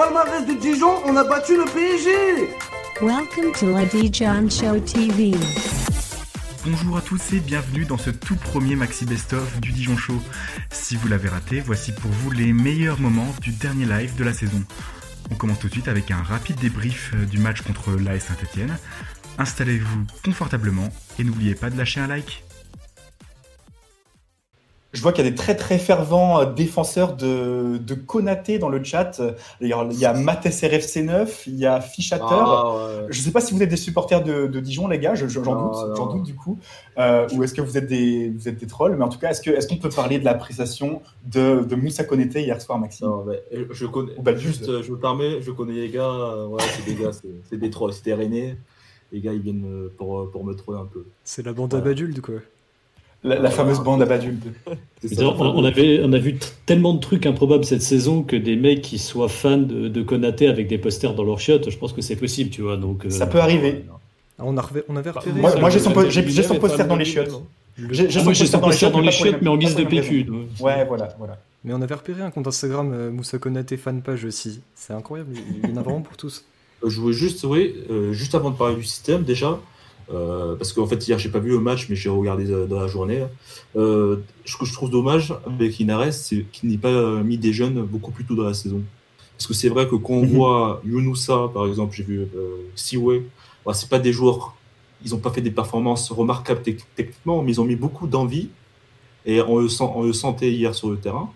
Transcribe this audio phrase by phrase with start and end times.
[0.00, 2.10] Palmarès de Dijon, on a battu le PSG
[3.02, 5.34] Welcome to La Dijon Show TV.
[6.64, 10.18] Bonjour à tous et bienvenue dans ce tout premier Maxi Best of du Dijon Show.
[10.70, 14.32] Si vous l'avez raté, voici pour vous les meilleurs moments du dernier live de la
[14.32, 14.64] saison.
[15.30, 18.78] On commence tout de suite avec un rapide débrief du match contre l'AS Saint-Etienne.
[19.36, 20.88] Installez-vous confortablement
[21.18, 22.42] et n'oubliez pas de lâcher un like.
[24.92, 28.68] Je vois qu'il y a des très très fervents euh, défenseurs de, de Konaté dans
[28.68, 29.22] le chat.
[29.60, 32.28] D'ailleurs, il y a Mates RFC9, il y a Fichateur.
[32.30, 33.06] Ah, ouais.
[33.08, 35.28] Je ne sais pas si vous êtes des supporters de, de Dijon, les gars, je-
[35.28, 36.58] je- j'en doute, j'en doute du coup.
[36.98, 38.96] Euh, ou est-ce que vous êtes, des, vous êtes des trolls?
[38.96, 42.02] Mais en tout cas, est-ce qu'on est qu'on peut parler de l'appréciation de, de Moussa
[42.02, 43.06] Konaté hier soir, Maxime?
[43.06, 44.12] Non, mais euh, je connais.
[44.18, 44.36] Ou.
[44.36, 46.02] Juste, je me permets, je connais les gars.
[46.02, 48.56] euh, voilà, c'est des gars, c'est c'est des trolls, c'était René.
[49.12, 51.04] Les gars, ils viennent pour, pour me troller un peu.
[51.24, 51.84] C'est la bande Voilà.
[51.84, 52.34] à Badulde, quoi.
[53.22, 57.26] La, la fameuse bande à dire, on, on avait, on a vu tellement de trucs
[57.26, 61.14] improbables cette saison que des mecs qui soient fans de, de Konaté avec des posters
[61.14, 62.76] dans leur chiottes, je pense que c'est possible, tu vois.
[62.78, 63.84] Donc, euh, Ça peut arriver.
[64.38, 65.38] Ah, on, a on avait repéré.
[65.38, 67.42] Moi- j'ai son po- poster fan dans les Dijon, chiottes.
[67.90, 70.26] J'ai- Ah, son poster dans les chiottes, mais en guise de PQ.
[70.60, 71.38] Ouais, voilà, voilà.
[71.62, 74.60] Mais on avait repéré un compte Instagram euh, Moussa Konaté fanpage aussi.
[74.74, 76.42] C'est incroyable, il y en a vraiment pour tous.
[76.86, 79.58] Je voulais juste, oui, euh, juste avant de parler du système, déjà,
[80.12, 82.80] euh, parce qu'en fait, hier, j'ai pas vu le match, mais j'ai regardé euh, dans
[82.80, 83.24] la journée.
[83.76, 87.82] Euh, ce que je trouve dommage avec Inares, c'est qu'il n'ait pas mis des jeunes
[87.82, 88.82] beaucoup plus tôt dans la saison.
[89.36, 90.28] Parce que c'est vrai que quand on Mhm.
[90.36, 93.22] voit Younoussa, par exemple, j'ai vu euh, Siwe,
[93.64, 94.54] bah, c'est pas des joueurs,
[95.04, 98.48] ils n'ont pas fait des performances remarquables tec- techniquement, mais ils ont mis beaucoup d'envie,
[99.26, 101.30] et on le, sent, on le sentait hier sur le terrain.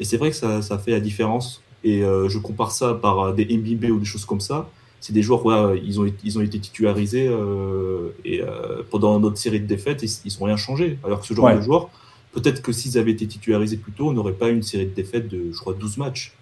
[0.00, 1.62] Et c'est vrai que ça, ça fait la différence.
[1.84, 4.68] Et je compare ça par des MBB ou des choses comme ça.
[5.00, 9.20] C'est des joueurs, voilà, ils, ont, été- ils ont été titularisés euh, et euh, pendant
[9.20, 10.98] notre série de défaites, ils, ils sont rien changé.
[11.04, 11.56] Alors que ce genre Ouais.
[11.56, 11.90] de joueurs,
[12.32, 14.94] peut-être que s'ils avaient été titularisés plus tôt, on n'aurait pas eu une série de
[14.94, 16.32] défaites de, je crois, 12 matchs.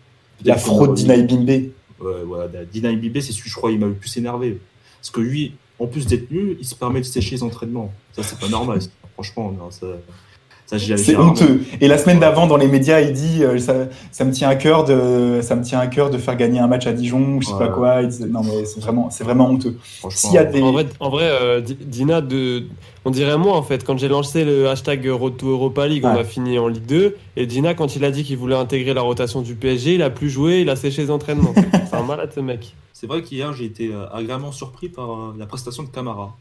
[0.45, 1.49] La fraude d'Inaï Bimbe.
[2.01, 4.59] Ouais, voilà, Dina Mbibé, c'est celui, je crois, il m'a le plus énervé.
[5.01, 7.93] Parce que lui, en plus d'être nul, il se permet de sécher les entraînements.
[8.13, 8.81] Ça, c'est pas normal.
[9.15, 9.87] Franchement, non, ça,
[10.67, 11.61] C'est honteux.
[11.81, 13.75] Et la semaine d'avant, dans les médias, il dit euh, ça,
[14.11, 16.67] ça me tient à cœur de ça me tient à cœur de faire gagner un
[16.67, 18.03] match à Dijon, je sais pas quoi.
[18.03, 19.77] Non mais c'est vraiment c'est vraiment honteux.
[20.33, 22.65] Y a des En vrai, en vrai euh, Di- Dina, de...
[23.05, 23.85] on dirait moi en fait.
[23.85, 27.17] Quand j'ai lancé le hashtag Road to Europa League, on a fini en Ligue 2.
[27.37, 30.11] Et Dina, quand il a dit qu'il voulait intégrer la rotation du PSG, il a
[30.11, 31.55] plus joué, il a séché les entraînements.
[31.91, 32.75] C'est un malade ce mec.
[32.95, 36.35] C'est vrai qu'hier, j'ai été euh, agréablement surpris par la prestation de Camara.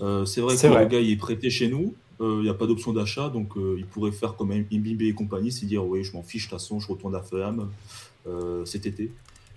[0.00, 0.82] Euh, c'est vrai que C'est vrai.
[0.82, 1.94] le gars, il est prêté chez nous.
[2.22, 5.12] Euh, Il n'y a pas d'option d'achat, donc euh, il pourrait faire comme Mbibé et
[5.14, 7.68] compagnie, c'est dire oui, je m'en fiche, de toute façon, je retourne à Fulham
[8.26, 9.10] euh, cet été.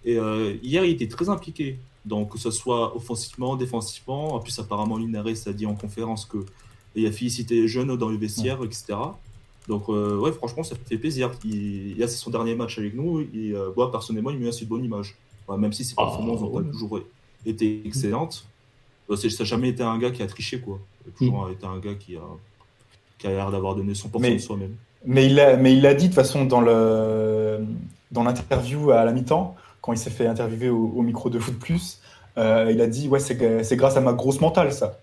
[0.03, 4.35] Et euh, hier, il était très impliqué, donc que ce soit offensivement, défensivement.
[4.35, 6.37] En plus, apparemment, Linares a dit en conférence que
[6.95, 8.95] il a félicité les jeunes dans le vestiaire, etc.
[9.67, 11.31] Donc, euh, ouais, franchement, ça fait plaisir.
[11.43, 13.21] Il, là, c'est son dernier match avec nous.
[13.21, 15.15] Et euh, moi, personnellement, il me assez de bonne image.
[15.49, 16.63] Même si ses Ah, performances n'ont ouais.
[16.63, 16.99] pas toujours
[17.45, 18.47] été excellentes,
[19.09, 20.79] euh, ça n'a jamais été un gars qui a triché, quoi.
[21.03, 22.21] Ça a toujours été un gars qui a,
[23.17, 24.75] qui a l'air d'avoir donné 100% Mais- de soi-même.
[25.05, 27.59] mais il l'a mais il l'a dit de toute façon dans le
[28.11, 31.59] dans l'interview à la mi-temps quand il s'est fait interviewer au, au micro de Foot
[31.59, 31.99] Plus,
[32.37, 34.99] euh, il a dit ouais c'est c'est grâce à ma grosse mentale ça.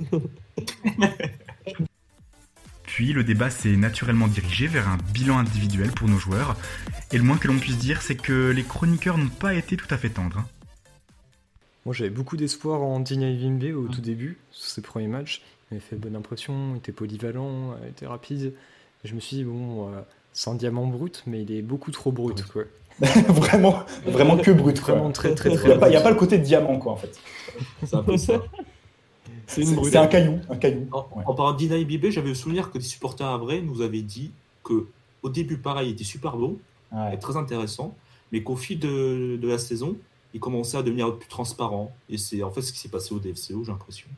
[2.84, 6.56] Puis le débat s'est naturellement dirigé vers un bilan individuel pour nos joueurs.
[7.12, 9.86] Et le moins que l'on puisse dire, c'est que les chroniqueurs n'ont pas été tout
[9.90, 10.38] à fait tendres.
[10.38, 10.46] hein.
[11.86, 15.40] Moi, j'avais beaucoup d'espoir en Dina Vimbe au tout début, sur ses premiers matchs.
[15.70, 18.54] Il m'avait fait bonne impression, il était polyvalent, il était rapide.
[19.04, 20.00] Et je me suis dit, bon, euh,
[20.32, 22.62] c'est un diamant brut, mais il est beaucoup trop brut, quoi.
[23.28, 24.94] vraiment vraiment que brut quoi.
[24.94, 26.04] Vraiment très, très, Il très n'y a, pas- il y a brut.
[26.04, 27.18] pas le côté diamant quoi en fait.
[27.86, 28.42] C'est un peu ça.
[29.46, 30.86] C'est un caillou un caillou.
[30.92, 31.24] En, Ouais.
[31.26, 34.32] en parlant d'Ina Bibé, j'avais le souvenir que des supporters à vrai nous avaient dit
[34.62, 34.86] que
[35.22, 36.58] au début, pareil, il était super bon,
[36.92, 37.14] Ouais.
[37.14, 37.96] et très intéressant,
[38.32, 39.96] mais qu'au fil de, de la saison,
[40.34, 41.92] il commençait à devenir plus transparent.
[42.10, 44.08] Et c'est en fait ce qui s'est passé au DFCO, j'ai l'impression.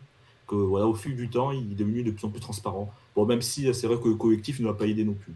[0.52, 2.92] Que voilà, au fil du temps, il est devenu de plus en plus transparent.
[3.16, 5.32] Bon, même si c'est vrai que le collectif ne l'a pas aidé non plus.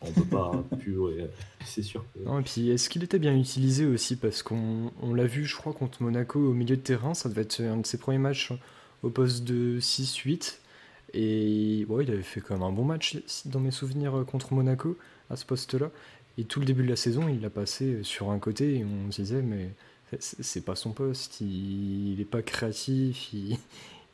[0.00, 0.50] On peut pas
[0.80, 1.30] plus, ouais,
[1.64, 2.04] c'est sûr.
[2.14, 4.16] que- Non, et puis, est-ce qu'il était bien utilisé aussi?
[4.16, 7.14] Parce qu'on on l'a vu, je crois, contre Monaco au milieu de terrain.
[7.14, 8.52] Ça devait être un de ses premiers matchs
[9.04, 10.58] au poste de 6-8.
[11.14, 14.52] Et ouais, il avait fait quand même un bon match dans mes souvenirs euh, contre
[14.54, 14.96] Monaco
[15.28, 15.90] à ce poste-là.
[16.38, 19.10] Et tout le début de la saison, il l'a passé sur un côté et on
[19.12, 19.70] se disait, mais
[20.18, 23.58] c'est pas son poste, il, il est pas créatif, il,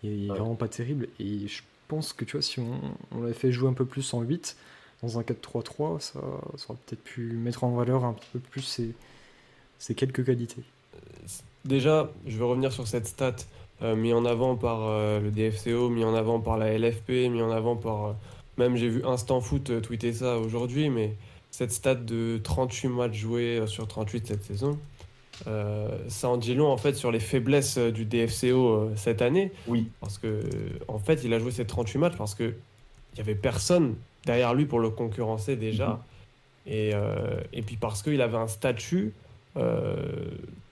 [0.03, 0.39] il est Ouais.
[0.39, 1.09] vraiment pas terrible.
[1.21, 2.81] Et je pense que tu vois, si on,
[3.13, 4.57] on l'avait fait jouer un peu plus en 8,
[5.03, 6.21] dans un 4-3-3, ça,
[6.57, 8.93] ça aurait peut-être pu mettre en valeur un peu plus ses,
[9.79, 10.63] ses quelques qualités.
[11.65, 13.37] Déjà, je vais revenir sur cette stat
[13.83, 17.43] euh, mis en avant par euh, le DFCO, mis en avant par la LFP, mis
[17.43, 18.05] en avant par.
[18.07, 18.13] euh,
[18.59, 21.15] même j'ai vu Instant Foot euh, tweeter ça aujourd'hui, mais
[21.51, 24.79] cette stat de 38 matchs joués sur 38 cette saison,
[26.09, 29.53] ça en dit long en fait sur les faiblesses euh, du DFCO euh, cette année.
[29.67, 29.89] Oui.
[30.01, 30.41] Parce que,
[30.89, 32.55] en fait, il a joué ces 38 matchs parce que
[33.15, 33.95] il y avait personne
[34.27, 35.89] derrière lui pour le concurrencer déjà.
[35.89, 35.99] Mhm.
[36.67, 39.15] Et, euh, et puis parce qu'il avait un statut
[39.57, 39.97] euh,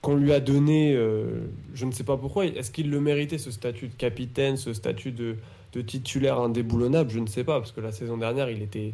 [0.01, 2.45] qu'on lui a donné, euh, je ne sais pas pourquoi.
[2.45, 5.37] Est-ce qu'il le méritait ce statut de capitaine, ce statut de,
[5.73, 7.09] de titulaire indéboulonnable?
[7.09, 8.93] Je ne sais pas parce que la saison dernière, il était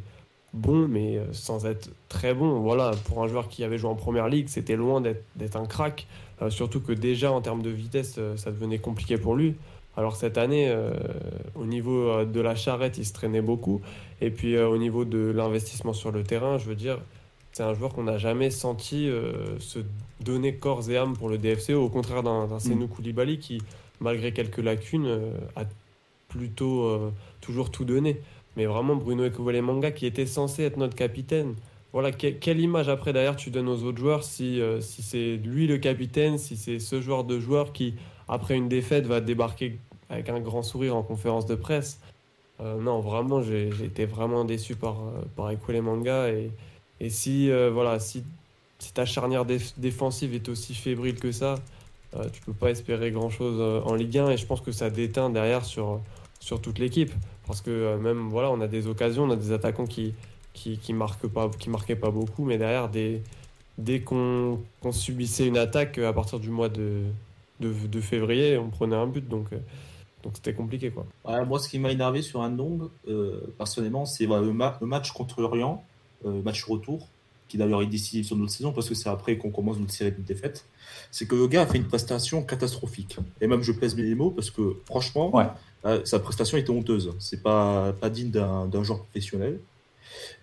[0.53, 2.59] bon, mais euh, sans être très bon.
[2.59, 6.07] Voilà, pour un joueur qui avait joué en première ligue, c'était loin d'être un crack.
[6.41, 9.55] Euh, surtout que déjà en termes de vitesse, euh, ça devenait compliqué pour lui.
[9.97, 10.93] Alors cette année, euh,
[11.55, 13.81] au niveau de la charrette, il se traînait beaucoup.
[14.21, 16.99] Et puis euh, au niveau de l'investissement sur le terrain, je veux dire,
[17.51, 19.09] c'est un joueur qu'on n'a jamais senti
[19.59, 19.79] se
[20.21, 23.61] donner corps et âme pour le DFC, au contraire d'un d'un Senou Koulibaly qui,
[23.99, 25.19] malgré quelques lacunes,
[25.57, 25.63] a
[26.29, 27.11] plutôt
[27.41, 28.21] toujours tout donné.
[28.57, 29.23] Mais vraiment, Bruno
[29.61, 31.55] Manga qui était censé être notre capitaine.
[31.93, 35.35] Voilà, que- quelle image après d'ailleurs tu donnes aux autres joueurs si, euh, si c'est
[35.37, 37.95] lui le capitaine, si c'est ce joueur de joueur qui,
[38.27, 39.77] après une défaite, va débarquer
[40.09, 41.99] avec un grand sourire en conférence de presse.
[42.61, 45.51] Euh, non, vraiment, j'ai été vraiment déçu par, euh, par.
[45.51, 46.51] Et,
[46.99, 48.23] et si, voilà, si,
[48.79, 51.55] si ta charnière déf- défensive est aussi fébrile que ça,
[52.33, 54.29] tu peux pas espérer grand-chose en Ligue 1.
[54.31, 56.01] Et je pense que ça déteint derrière sur,
[56.41, 57.13] sur toute l'équipe.
[57.47, 60.13] Parce que euh, même, voilà, on a des occasions, on a des attaquants qui,
[60.53, 63.21] qui, marquent pas, qui marquaient pas beaucoup, mais derrière, dès,
[63.77, 64.59] dès qu'on
[64.91, 67.03] subissait une attaque, euh, à partir du mois de,
[67.61, 69.27] de, février, on prenait un but.
[69.27, 69.57] Donc, euh,
[70.23, 71.05] donc c'était compliqué, quoi.
[71.45, 72.91] Moi, ce qui m'a énervé sur un nombre,
[73.57, 75.83] personnellement, c'est le, ma- le match contre Lorient,
[76.25, 77.07] euh, match retour,
[77.51, 80.11] qui d'ailleurs est décisif sur notre saison parce que c'est après qu'on commence notre série
[80.13, 80.65] de défaites.
[81.11, 83.17] C'est que le gars a fait une prestation catastrophique.
[83.41, 85.47] Et même, je pèse mes mots parce que franchement, Ouais.
[85.85, 87.11] euh, sa prestation était honteuse.
[87.19, 89.59] C'est pas, pas digne d'un joueur professionnel.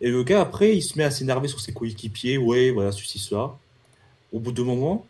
[0.01, 2.37] Et le gars, après, il se met à s'énerver sur ses coéquipiers.
[2.37, 3.57] Ouais, voilà, ceci, cela.
[4.33, 5.07] Au bout de moment,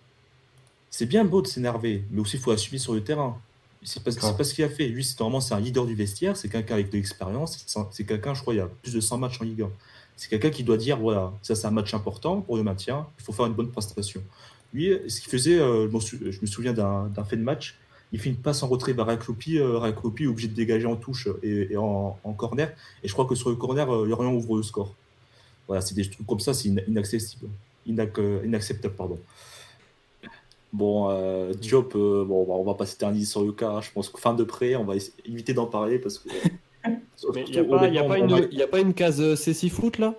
[0.90, 3.36] c'est bien beau de s'énerver, mais aussi il faut assumer sur le terrain.
[3.82, 4.86] C'est pas, pas ce qu'il a fait.
[4.88, 8.04] Lui, c'est normalement c'est un leader du vestiaire, c'est quelqu'un avec de l'expérience, c'est- c'est
[8.04, 9.70] quelqu'un, je crois, il y a plus de 100 matchs en Ligue 1.
[10.18, 13.22] C'est quelqu'un qui doit dire voilà, ça c'est un match important pour le maintien, il
[13.22, 14.20] faut faire une bonne prestation.
[14.74, 17.78] Lui, ce qu'il faisait, euh, je, me souviens d'un fait de match,
[18.12, 20.96] il fait une passe en retrait vers Raklopi, euh, Raklopi est obligé de dégager en
[20.96, 22.68] touche et, en, corner,
[23.04, 24.92] et je crois que sur le corner, euh, Lorient ouvre le score.
[25.68, 27.46] Voilà, c'est des trucs comme ça, c'est ina- inaccessible.
[27.86, 29.20] Inac- inacceptable, pardon.
[30.72, 31.08] Bon,
[31.52, 33.80] Diop, bon, on va pas s'éterniser sur le cas.
[33.80, 34.94] Je pense que fin de prêt, on va
[35.24, 36.28] éviter d'en parler parce que.
[37.46, 39.70] Il n'y a, pas- y a, pas une- y a pas une case euh, Cécile
[39.70, 40.14] Foot là?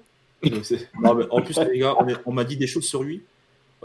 [1.01, 1.95] Non, mais en plus, les gars,
[2.25, 3.24] on m'a dit des choses sur lui.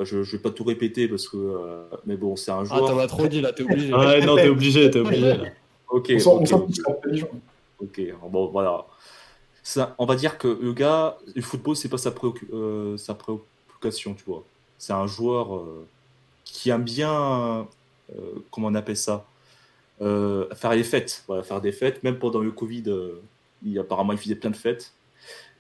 [0.00, 1.36] Je ne vais pas tout répéter parce que.
[1.36, 2.86] euh, mais bon, c'est un Ah, joueur.
[2.86, 3.92] t'en as trop dit là, t'es obligé.
[3.94, 5.32] Ouais, non, t'es obligé, t'es obligé.
[5.88, 7.28] ok, On sent, on ok, sent qu'il sera intelligent.
[7.78, 8.00] ok.
[8.30, 8.86] Bon, voilà.
[9.62, 12.12] Ça, on va dire que le gars, le football, c'est pas sa,
[12.52, 14.44] euh, sa préoccupation, tu vois.
[14.78, 15.86] C'est un joueur euh,
[16.44, 17.66] qui aime bien.
[18.14, 19.24] euh, comment on appelle ça?
[20.02, 21.24] Euh, Faire les fêtes.
[21.26, 22.02] Voilà, faire des fêtes.
[22.02, 23.20] Même pendant le Covid, euh,
[23.64, 24.92] il, apparemment, il faisait plein de fêtes.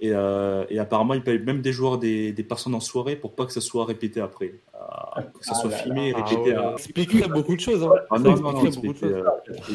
[0.00, 3.32] Et, euh, et apparemment, il paye même des joueurs, des, des personnes en soirée pour
[3.32, 4.54] pas que ça soit répété après.
[4.74, 7.82] Ah, que ça Ah soit là filmé Ah répété ouais, à, expliquerait beaucoup de choses.
[7.84, 7.92] Hein.
[8.10, 8.64] ah non, non, non,
[9.04, 9.24] euh,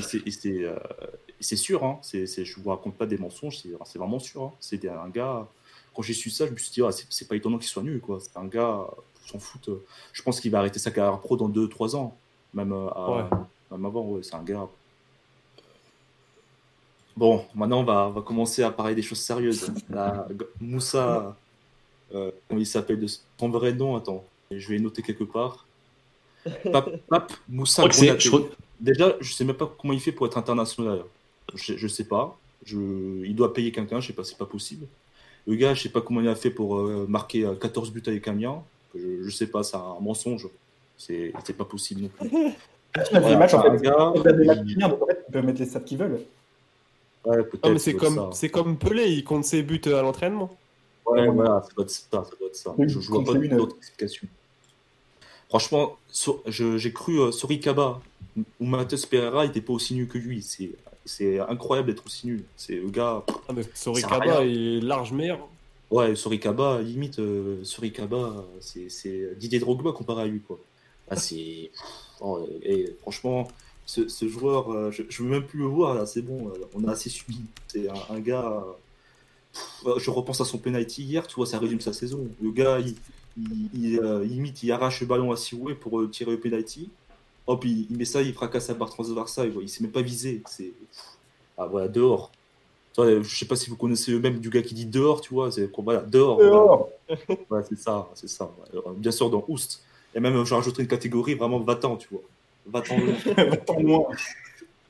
[0.01, 0.75] c'est- c'est euh,
[1.39, 4.43] c'est sûr, hein, c'est, c'est- je vous raconte pas des mensonges, c'est, c'est vraiment sûr.
[4.43, 4.51] Hein.
[4.59, 5.47] C'était un gars,
[5.95, 7.81] quand j'ai su ça, je me suis dit, ah, c'est, c'est pas étonnant qu'il soit
[7.81, 8.19] nul, quoi.
[8.21, 8.85] C'est un gars,
[9.23, 9.69] on s'en fout.
[10.11, 12.15] Je pense qu'il va arrêter sa carrière pro dans 2-3 ans,
[12.53, 13.37] même, à- Ouais.
[13.71, 14.67] Même avant, ouais, c'est un gars.
[17.15, 19.71] Bon, maintenant on va, on va commencer à parler des choses sérieuses.
[19.89, 20.25] La,
[20.61, 21.35] Moussa,
[22.15, 25.65] euh, comment il s'appelle de son vrai nom Attends, je vais noter quelque part.
[26.71, 28.37] Pape, Pape Moussa Je je
[28.79, 31.03] Déjà, je sais même pas comment il fait pour être international.
[31.53, 32.39] Je, je sais pas.
[32.63, 32.77] Je,
[33.25, 34.87] il doit payer quelqu'un, je sais pas, c'est pas possible.
[35.45, 38.03] Le gars, je sais pas comment il a fait pour euh, marquer euh, 14 buts
[38.07, 38.63] avec Amiens.
[38.95, 40.47] Je, je sais pas, c'est un mensonge.
[40.97, 42.29] C'est c'est pas possible non plus.
[42.95, 45.97] Fait Voilà, gars, il il- bien, donc en fait, ils peuvent mettre les stats qu'ils
[45.97, 46.19] veulent.
[47.25, 50.49] ouais, peut-être, Non, mais c'est comme, c'est comme Pelé, il compte ses buts à l'entraînement.
[51.05, 52.73] Ouais, voilà, ça doit être ça, ça doit être ça.
[52.77, 53.57] Oui, je, je vois contre pas une.
[53.57, 54.27] d'autre explication.
[55.49, 57.99] Franchement, so- je- j'ai cru euh, Sorikaba
[58.59, 60.41] ou Matheus Pereira n'était pas aussi nul que lui.
[60.43, 60.71] C'est,
[61.05, 62.43] c'est incroyable d'être aussi nul.
[62.55, 63.23] C'est le gars.
[63.47, 65.39] Ah, mais à est large meilleur.
[65.89, 70.59] Ouais, Sorikaba, limite, euh, Sorikaba, c'est, c'est Didier Drogba comparé à lui, quoi.
[71.09, 71.71] Ah, c'est.
[72.63, 73.47] Et franchement,
[73.85, 76.65] ce, ce joueur, euh, je, je veux même plus le voir, là, c'est bon, euh,
[76.75, 77.41] on a assez subi.
[77.67, 78.63] C'est un, un gars.
[79.53, 82.27] Pff, je repense à son penalty hier, tu vois, ça résume sa saison.
[82.41, 82.95] Le gars, il,
[83.37, 86.89] il, il, euh, limite, il arrache le ballon à Sioué pour euh, tirer le penalty.
[87.47, 90.01] Hop, il, il met ça, il fracasse la barre transversale, il, il s'est même pas
[90.01, 90.41] visé.
[90.47, 90.71] C'est.
[91.57, 92.31] Ah, voilà, dehors.
[92.97, 95.51] Je sais pas si vous connaissez le même du gars qui dit dehors, tu vois.
[95.51, 96.37] C'est voilà, dehors.
[96.37, 96.89] Dehors.
[97.49, 98.51] Ouais, c'est ça, c'est ça.
[98.97, 99.81] Bien sûr, dans Oust.
[100.15, 102.21] Et même, je rajouterai une catégorie vraiment va-t'en, tu vois.
[102.65, 103.79] Va-t'en loin.
[103.81, 104.07] Moi.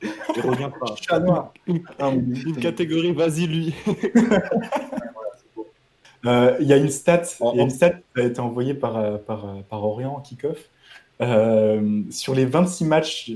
[0.02, 0.94] Et reviens pas.
[1.00, 1.52] Chat noir.
[1.66, 3.74] Une catégorie, vas-y lui.
[6.26, 8.98] Euh, Il y a une stat, y a une stat qui a été envoyée par,
[8.98, 10.58] euh, par, euh, par Orient en kick-off.
[11.22, 13.32] Euh, sur les 26 matchs,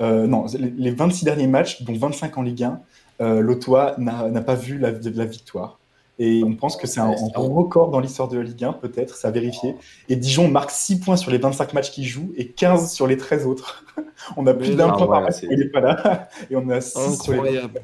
[0.00, 2.80] euh, non, les, les 26 derniers matchs, dont 25 en Ligue 1,
[3.20, 5.78] euh, l'Autois n'a n'a pas vu la, la victoire.
[6.18, 9.28] Et on pense que c'est un, record dans l'histoire de la Ligue 1, peut-être, ça
[9.28, 9.74] a vérifié.
[10.08, 13.16] Et Dijon marque 6 points sur les 25 matchs qu'il joue et 15 sur les
[13.16, 13.84] 13 autres.
[14.36, 16.28] on a plus d'un point par match il n'est pas là.
[16.50, 17.38] Et on a 6 sur les...
[17.38, 17.82] Incroyable.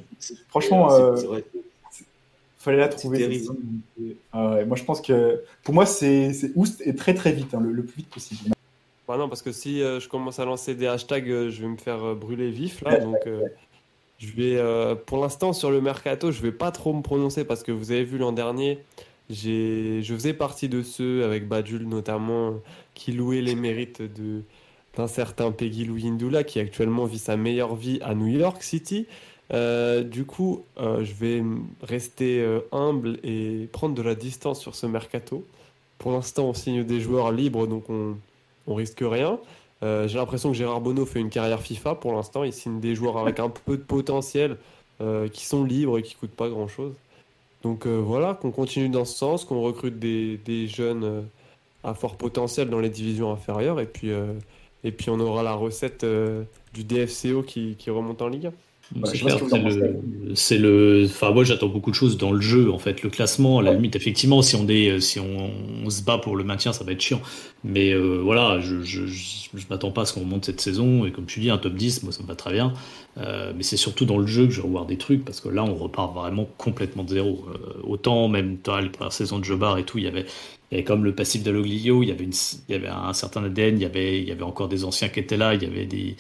[0.48, 1.16] Franchement, euh,
[2.58, 3.42] fallait la trouver.
[4.32, 7.60] Ah ouais, moi, je pense que pour moi, c'est Oust et très très vite, hein,
[7.60, 8.50] le, le plus vite possible.
[9.10, 11.66] Bah non, parce que si euh, je commence à lancer des hashtags, euh, je vais
[11.66, 12.96] me faire euh, brûler vif là.
[13.00, 13.42] Donc, euh,
[14.20, 17.62] je vais, euh, pour l'instant, sur le mercato, je vais pas trop me prononcer parce
[17.62, 18.78] que vous avez vu l'an dernier,
[19.30, 22.54] je faisais partie de ceux avec Badul notamment
[22.92, 24.02] qui louaient les mérites
[24.96, 29.06] d'un certain Peggy Louis Ndula qui actuellement vit sa meilleure vie à New York City.
[29.52, 31.42] Euh, du coup, euh, je vais
[31.82, 35.46] rester humble et prendre de la distance sur ce mercato.
[35.96, 38.18] Pour l'instant, on signe des joueurs libres, donc on,
[38.66, 39.38] on risque rien.
[39.82, 42.44] Euh, J'ai l'impression que Gérard Bonneau fait une carrière FIFA pour l'instant.
[42.44, 44.56] Il signe des joueurs avec un peu de potentiel,
[45.00, 46.92] euh, qui sont libres et qui coûtent pas grand-chose.
[47.62, 51.26] Donc euh, voilà, qu'on continue dans ce sens, qu'on recrute des, jeunes
[51.84, 56.04] à fort potentiel dans les divisions inférieures, et puis, on aura la recette
[56.74, 58.52] du DFCO qui, qui remonte en Ligue 1.
[58.94, 59.18] Ouais, C'est
[60.34, 63.58] ce le, enfin moi j'attends beaucoup de choses dans le jeu en fait, le classement
[63.58, 65.50] à la limite effectivement si on est, si on,
[65.84, 67.20] on se bat pour le maintien ça va être chiant,
[67.64, 71.04] mais euh, voilà je, je, je, je m'attends pas à ce qu'on remonte cette saison.
[71.06, 72.72] Et comme tu dis un top 10 moi ça me va très bien,
[73.18, 75.48] Euh, mais c'est surtout dans le jeu que je vais revoir des trucs parce que
[75.48, 77.46] là on repart vraiment complètement de zéro.
[77.50, 80.26] Euh, autant même toi les premières saisons de Jobar et tout il y avait
[80.70, 82.32] il y avait comme le passif d'Aloglio, il y avait une,
[82.68, 85.08] il y avait un certain ADN, il y avait, il y avait encore des anciens
[85.08, 86.14] qui étaient là, il y avait des,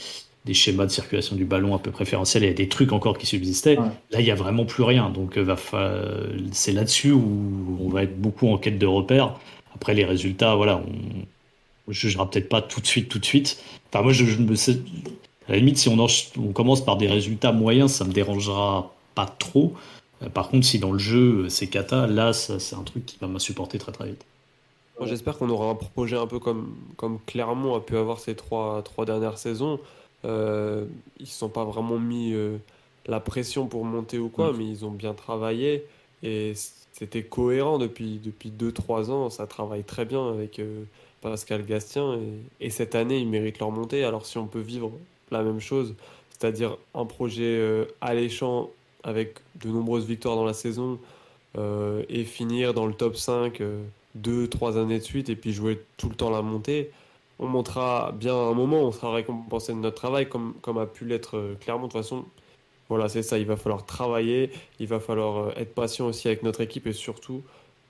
[0.44, 3.18] des schémas de circulation du ballon un peu préférentiels, il y a des trucs encore
[3.18, 3.78] qui subsistaient.
[3.78, 3.88] Ouais.
[4.10, 5.10] Là, il y a vraiment plus rien.
[5.10, 9.38] Donc, euh, c'est là-dessus où on va être beaucoup en quête de repères.
[9.74, 11.26] Après, les résultats, voilà, on
[11.90, 13.62] on jugera peut-être pas tout de suite, tout de suite.
[13.88, 14.78] Enfin, moi, je, je me sais,
[15.48, 19.74] à la limite, si on, commence par des résultats moyens, ça me dérangera pas trop.
[20.22, 23.16] Euh, Par contre, si dans le jeu, c'est cata, là, ça, c'est un truc qui
[23.20, 24.24] va m'insupporter très très vite.
[25.02, 28.82] J'espère qu'on aura un projet un peu comme, comme Clermont a pu avoir ces trois,
[28.82, 29.80] trois dernières saisons.
[30.24, 30.84] Euh,
[31.18, 32.58] ils ne se sont pas vraiment mis euh,
[33.06, 35.84] la pression pour monter ou quoi, mais ils ont bien travaillé
[36.22, 36.52] et
[36.92, 39.30] c'était cohérent depuis, depuis 2-3 ans.
[39.30, 40.82] Ça travaille très bien avec euh,
[41.22, 44.04] Pascal Gastien et, et cette année, ils méritent leur montée.
[44.04, 44.92] Alors, si on peut vivre
[45.30, 45.94] la même chose,
[46.30, 48.70] c'est-à-dire un projet alléchant
[49.04, 50.98] avec de nombreuses victoires dans la saison
[51.56, 53.82] et finir dans le top 5 euh,
[54.14, 56.90] deux, trois années de suite et puis jouer tout le temps la montée,
[57.40, 61.38] on montera bien un moment, on sera récompensé de notre travail comme, a pu l'être
[61.38, 61.86] euh, Clermont.
[61.86, 62.26] De toute façon,
[62.90, 66.42] voilà, c'est ça, il va falloir travailler, il va falloir euh, être patient aussi avec
[66.42, 67.42] notre équipe et surtout,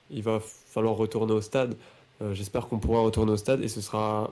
[0.09, 1.75] il va falloir retourner au stade.
[2.21, 4.31] Euh, J'espère qu'on pourra retourner au stade et ce sera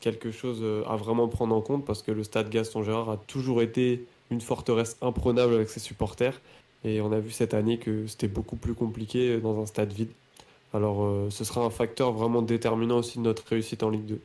[0.00, 3.62] quelque chose à vraiment prendre en compte parce que le stade Gaston Gérard a toujours
[3.62, 6.40] été une forteresse imprenable avec ses supporters
[6.84, 10.10] et on a vu cette année que c'était beaucoup plus compliqué dans un stade vide.
[10.74, 14.20] Alors ce sera un facteur vraiment déterminant aussi de notre réussite en Ligue 2.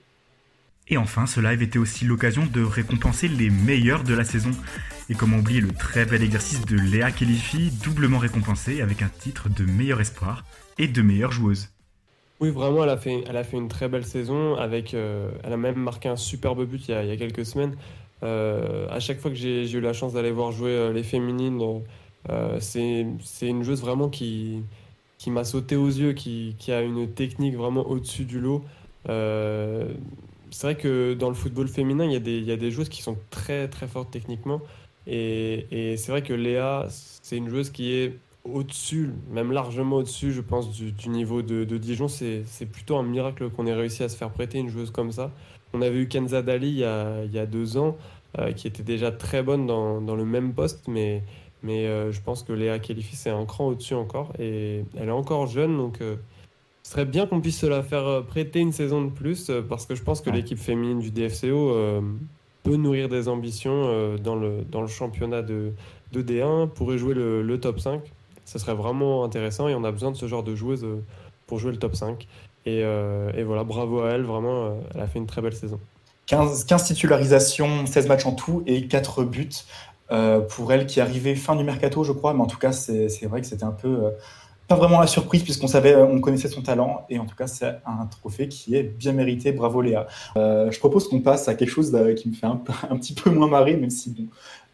[0.88, 4.52] Et enfin, ce live était aussi l'occasion de récompenser les meilleurs de la saison.
[5.10, 9.50] Et comment oublier le très bel exercice de Léa Kelifi, doublement récompensée avec un titre
[9.50, 10.44] de meilleur espoir
[10.78, 11.70] et de meilleure joueuse.
[12.42, 14.56] Oui, vraiment, elle a fait, elle a fait une très belle saison.
[14.56, 17.76] Avec, euh, elle a même marqué un superbe but il y a, quelques semaines.
[18.24, 21.62] Euh, à chaque fois que j'ai eu la chance d'aller voir jouer euh, les féminines,
[22.30, 23.06] euh, c'est
[23.42, 24.64] une joueuse vraiment qui,
[25.20, 28.64] qui m'a sauté aux yeux, qui, qui a une technique vraiment au-dessus du lot.
[30.52, 33.70] C'est vrai que dans le football féminin, il y, a des, joueuses qui sont très
[33.70, 34.62] très fortes techniquement.
[35.08, 40.42] Et, c'est vrai que Léa, c'est une joueuse qui est au-dessus, même largement au-dessus, je
[40.42, 42.08] pense, du, niveau de, Dijon.
[42.10, 45.32] C'est plutôt un miracle qu'on ait réussi à se faire prêter une joueuse comme ça.
[45.74, 47.98] On avait eu Kenza Dali il y a, deux ans,
[48.38, 51.24] euh, qui était déjà très bonne dans, le même poste, mais,
[51.66, 54.34] euh, je pense que Léa Khelifi, c'est un cran au-dessus encore.
[54.38, 56.18] Et elle est encore jeune, donc euh,
[56.84, 59.62] ce serait bien qu'on puisse se la faire euh, prêter une saison de plus, euh,
[59.62, 60.36] parce que je pense que Ouais.
[60.38, 62.02] l'équipe féminine du DFCO euh,
[62.64, 65.72] peut nourrir des ambitions euh, dans, le, dans le championnat de,
[66.12, 68.02] de D1, pourrait jouer le, le top 5.
[68.46, 70.86] Ce serait vraiment intéressant et on a besoin de ce genre de joueuse
[71.48, 72.28] pour jouer le top 5.
[72.66, 75.80] Et, euh, et voilà, bravo à elle, vraiment, elle a fait une très belle saison.
[76.28, 79.50] 15, 15 titularisations, 16 matchs en tout et 4 buts.
[80.50, 82.34] pour elle qui arrivait fin du mercato, je crois.
[82.34, 84.12] Mais en tout cas, c'est c'est vrai que c'était un peu
[84.72, 87.06] pas vraiment la surprise puisqu'on savait, on connaissait son talent.
[87.10, 89.52] Et en tout cas, c'est un trophée qui est bien mérité.
[89.52, 90.08] Bravo Léa.
[90.38, 93.14] Euh, je propose qu'on passe à quelque chose euh, qui me fait un, un petit
[93.14, 94.28] peu moins marrer, même si bon,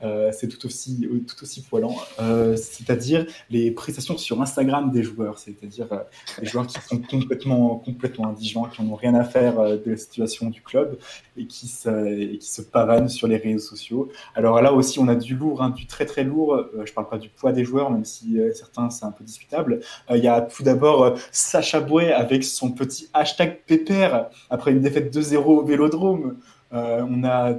[0.03, 1.95] euh, c'est tout aussi, tout aussi poilant.
[2.19, 5.39] Euh, c'est-à-dire les prestations sur Instagram des joueurs.
[5.39, 5.99] C'est-à-dire euh,
[6.41, 9.97] les joueurs qui sont complètement, complètement indigents, qui n'ont rien à faire euh, de la
[9.97, 10.97] situation du club
[11.37, 14.09] et qui se, et qui se pavanent sur les réseaux sociaux.
[14.35, 16.53] Alors là aussi, on a du lourd, hein, du très très lourd.
[16.55, 19.23] Euh, je parle pas du poids des joueurs, même si euh, certains c'est un peu
[19.23, 19.79] discutable.
[20.11, 24.71] Euh, Il y a tout d'abord euh, Sacha Bouet avec son petit hashtag pépère après
[24.71, 26.37] une défaite 2-0 au Vélodrome.
[26.73, 27.55] Euh, on a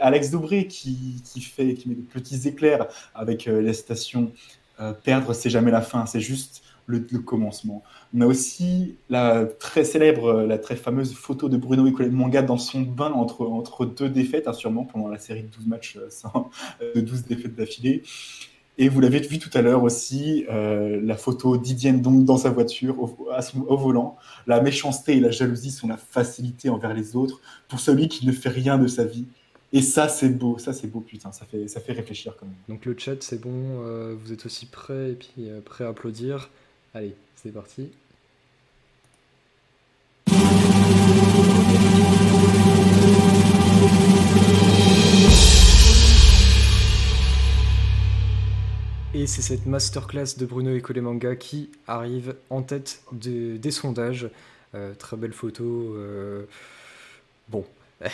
[0.00, 4.32] Alex Dobré qui, fait qui met des petits éclairs avec euh, les stations
[4.80, 7.82] euh, perdre c'est jamais la fin, c'est juste le, commencement.
[8.14, 12.58] On a aussi la très célèbre, la très fameuse photo de Bruno Nicolet Manga dans
[12.58, 15.98] son bain entre, entre deux défaites, hein, sûrement pendant la série de 12 matchs,
[16.94, 18.04] de 12 défaites d'affilée.
[18.78, 22.50] Et vous l'avez vu tout à l'heure aussi, euh, la photo d'Idienne donc dans sa
[22.50, 24.18] voiture, au volant.
[24.46, 28.32] La méchanceté et la jalousie sont la facilité envers les autres pour celui qui ne
[28.32, 29.24] fait rien de sa vie.
[29.72, 32.54] Et ça, c'est beau, ça, c'est beau, putain, ça fait, ça fait réfléchir quand même.
[32.68, 35.88] Donc le chat, c'est bon, euh, vous êtes aussi prêts et puis euh, prêts à
[35.88, 36.50] applaudir.
[36.94, 37.90] Allez, c'est parti.
[49.26, 54.30] Et c'est cette masterclass de Bruno Ecolemanga qui arrive en tête de- des sondages.
[54.76, 55.64] Euh, très belle photo.
[55.96, 56.44] euh,
[57.48, 57.64] Bon.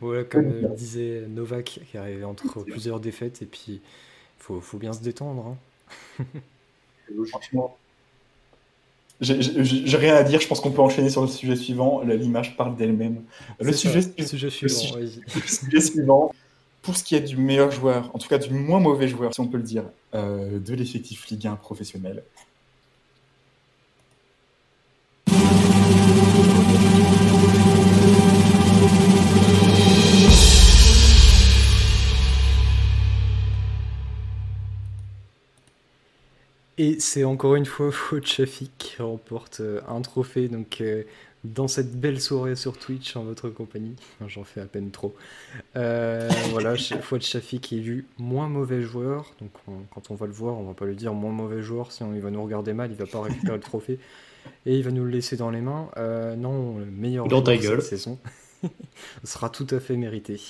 [0.00, 3.80] voilà, comme euh, disait Novak, qui arrivait entre plusieurs défaites, et puis
[4.38, 5.56] faut, faut bien se détendre.
[6.20, 6.24] hein.
[7.30, 7.76] Franchement,
[9.20, 10.40] j'ai- rien à dire.
[10.40, 12.02] Je pense qu'on peut enchaîner sur le sujet suivant.
[12.02, 13.24] L'image parle d'elle-même.
[13.58, 14.22] Le sujet, suivant- le
[15.34, 16.32] le sujet suivant.
[16.88, 19.40] Pour ce qui est du meilleur joueur, en tout cas du moins mauvais joueur, si
[19.40, 22.22] on peut le dire, euh, de l'effectif Ligue 1 professionnel.
[36.78, 37.90] Et c'est encore une fois
[38.24, 41.02] Shafik qui remporte euh, un trophée donc euh,
[41.44, 43.94] dans cette belle soirée sur Twitch en votre compagnie.
[44.26, 45.14] J'en fais à peine trop.
[45.76, 49.32] Euh, voilà, Fouad Shafik est élu moins mauvais joueur.
[49.40, 51.92] Donc on- quand on va le voir, on va pas lui dire moins mauvais joueur,
[51.92, 53.98] sinon il va nous regarder mal, il va pas récupérer le trophée
[54.66, 55.88] et il va nous le laisser dans les mains.
[55.96, 57.82] Euh, non, le meilleur Dans ta joueur gueule.
[57.82, 58.18] cette saison
[59.24, 60.40] sera tout à fait mérité.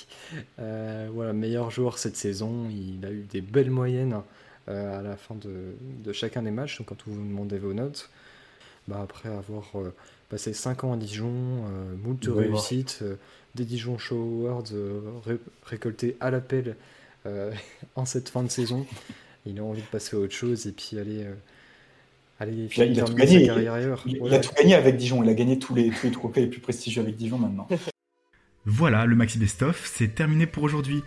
[0.59, 4.21] Euh, voilà, meilleur joueur cette saison, il a eu des belles moyennes
[4.69, 7.73] euh, à la fin de, de chacun des matchs, donc quand vous vous demandez vos
[7.73, 8.09] notes.
[8.89, 9.93] Bah, après avoir euh,
[10.29, 13.15] passé 5 ans à Dijon, euh, moult Ouais, réussites, euh,
[13.55, 14.15] des Dijon Show
[14.47, 16.75] Awards euh, ré- récoltés à l'appel
[17.25, 17.51] euh,
[17.95, 18.85] en cette fin de saison,
[19.45, 21.33] il a envie de passer à autre chose et puis aller, euh,
[22.39, 23.41] aller Puis, il a tout gagné.
[23.41, 24.03] sa carrière ailleurs.
[24.05, 25.23] Il, il a tout gagné avec Dijon.
[25.23, 27.67] Il a gagné tous les, tous les trophées les plus prestigieux avec Dijon maintenant.
[28.65, 31.03] Voilà, le Maxi Best of, c'est terminé pour aujourd'hui.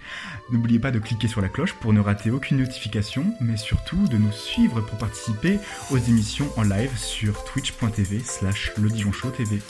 [0.50, 4.16] N'oubliez pas de cliquer sur la cloche pour ne rater aucune notification, mais surtout de
[4.16, 5.58] nous suivre pour participer
[5.90, 9.60] aux émissions en live sur twitch.tv slash le TV.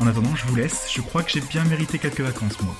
[0.00, 2.74] En attendant, je vous laisse, je crois que j'ai bien mérité quelques vacances moi.